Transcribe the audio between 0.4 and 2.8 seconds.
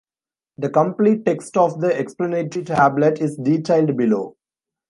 The complete text of the explanatory